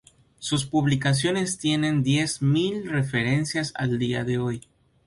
Sus 0.39 0.65
publicaciones 0.65 1.59
tienen 1.59 2.01
diez 2.01 2.41
mil 2.41 2.89
referencias 2.89 3.71
a 3.75 3.85
día 3.85 4.23
de 4.23 4.39
hoy. 4.39 4.61